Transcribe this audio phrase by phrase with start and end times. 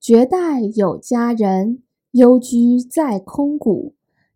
[0.00, 3.94] 绝代有佳人，幽居在空谷。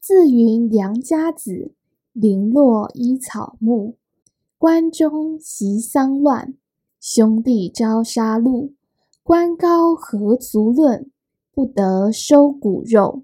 [0.00, 1.72] 自云良家子，
[2.12, 3.96] 零落依草木。
[4.58, 6.54] 关中袭丧乱，
[7.00, 8.72] 兄弟遭杀戮。
[9.22, 11.10] 官高何足论，
[11.54, 13.22] 不得收骨肉。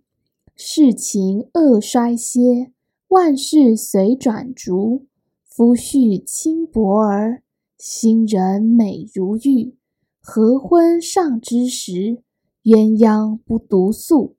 [0.54, 2.73] 世情恶衰歇，
[3.09, 5.06] 万事随转逐。
[5.45, 7.42] 夫婿轻薄儿，
[7.76, 9.74] 新人美如玉。
[10.23, 12.23] 合婚尚知时，
[12.62, 14.37] 鸳鸯不独宿。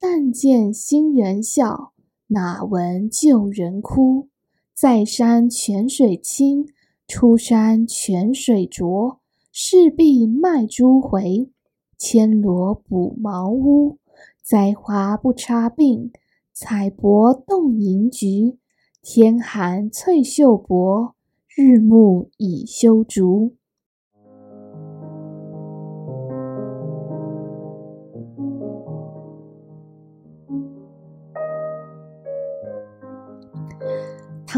[0.00, 1.92] 但见新人笑，
[2.28, 4.28] 哪闻旧人哭。
[4.74, 6.66] 在山泉水清，
[7.06, 9.20] 出山泉水浊。
[9.50, 11.50] 势必卖珠回，
[11.96, 13.98] 牵罗补茅屋。
[14.40, 16.10] 栽花不插鬓，
[16.52, 18.58] 采柏动银菊。
[19.02, 21.14] 天寒翠袖薄，
[21.56, 23.56] 日暮已修竹。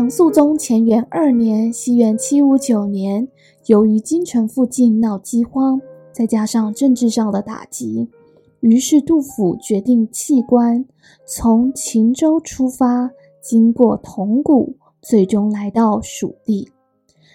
[0.01, 3.29] 唐肃宗乾元二年（西元七五九年），
[3.69, 5.79] 由于京城附近闹饥荒，
[6.11, 8.09] 再加上政治上的打击，
[8.61, 10.87] 于是杜甫决定弃官，
[11.27, 13.11] 从秦州出发，
[13.43, 16.71] 经过铜鼓，最终来到蜀地。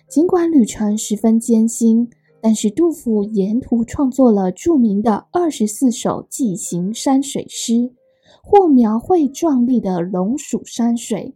[0.09, 2.09] 尽管旅程十分艰辛，
[2.41, 7.91] 但是杜甫沿途创作了著名的二十四首寄行山水诗，
[8.41, 11.35] 或描绘壮丽的龙蜀山水。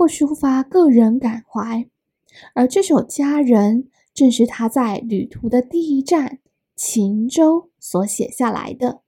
[0.00, 1.86] 或抒发个人感怀，
[2.54, 6.38] 而这首《佳人》正是他在旅途的第一站
[6.74, 9.02] 秦州所写下来的。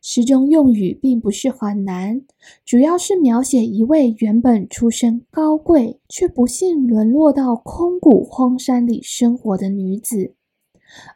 [0.00, 2.22] 诗中用语并不是很难，
[2.64, 10.34] 主要是描写一位原本出身高贵，却不幸沦落到空谷荒山里生活的女子。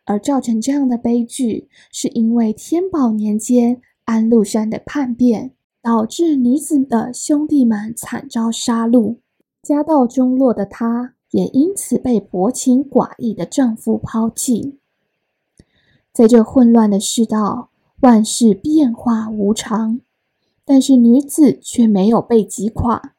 [0.04, 5.54] 而造成这样的悲剧，是因为天宝年间安禄山的叛变。
[5.88, 9.16] 导致女子的兄弟们惨遭杀戮，
[9.62, 14.76] 家道中落的她也因此被薄情寡义的丈夫抛弃。
[16.12, 20.02] 在这混乱的世道，万事变化无常，
[20.66, 23.14] 但是女子却没有被击垮。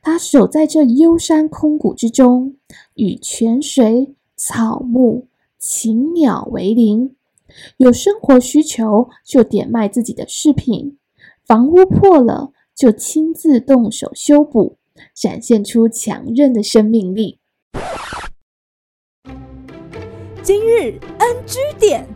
[0.00, 2.56] 她守在这幽山空谷之中，
[2.94, 5.26] 与泉水、草木、
[5.58, 7.14] 禽鸟为邻，
[7.76, 10.96] 有生活需求就点卖自己的饰品。
[11.46, 14.78] 房屋破了，就亲自动手修补，
[15.14, 17.38] 展现出强韧的生命力。
[20.42, 22.08] 今日 NG 点，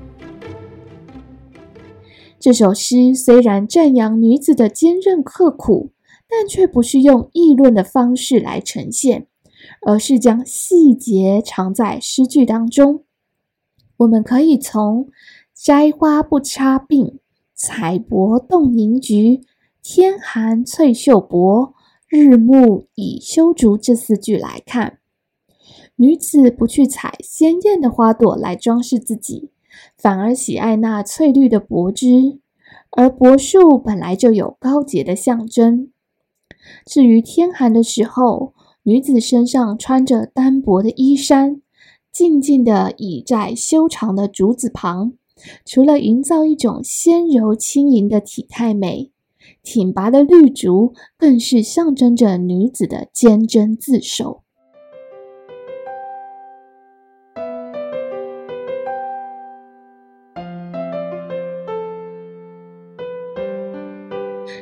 [2.40, 5.92] 这首诗虽然赞扬女子的坚韧刻苦，
[6.28, 9.28] 但却不是用议论的方式来呈现，
[9.86, 13.04] 而是将细节藏在诗句当中。
[13.98, 15.08] 我们可以从
[15.54, 17.18] “摘花不插鬓”。
[17.62, 19.42] 采柏动银菊，
[19.82, 21.74] 天寒翠袖薄，
[22.08, 23.76] 日暮已修竹。
[23.76, 25.00] 这四句来看，
[25.96, 29.50] 女子不去采鲜艳的花朵来装饰自己，
[29.94, 32.40] 反而喜爱那翠绿的柏枝。
[32.92, 35.92] 而柏树本来就有高洁的象征。
[36.86, 38.54] 至于天寒的时候，
[38.84, 41.60] 女子身上穿着单薄的衣衫，
[42.10, 45.12] 静静地倚在修长的竹子旁。
[45.64, 49.10] 除了营造一种纤柔轻盈的体态美，
[49.62, 54.42] 挺拔的绿竹更是象征着女子的坚贞自守。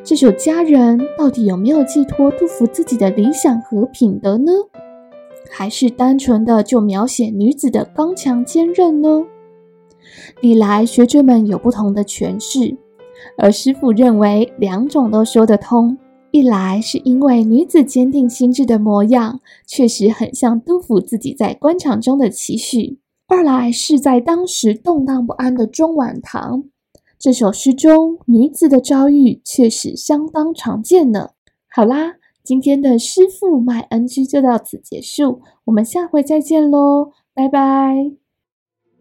[0.05, 4.53] 这首《佳人》到底有没有寄托杜甫自己的理想和品德呢？
[5.51, 9.27] 还是单纯的就描写女子的刚强坚韧呢？
[10.41, 12.77] 历来学者们有不同的诠释，
[13.37, 15.97] 而师父认为两种都说得通。
[16.31, 22.99] 一来是因为女子坚定心智的模样确实很像杜甫自己在官场中的期许；
[23.29, 26.65] 二来是在当时动荡不安的中晚唐，
[27.19, 31.31] 这首诗中女子的遭遇确实相当常见呢。
[31.71, 38.28] 好啦，今天的师父麦恩居就到此结束，我们下回再见喽，拜拜。